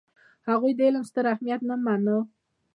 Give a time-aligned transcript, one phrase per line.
[0.49, 2.19] هغوی د علم ستر اهمیت نه منلو.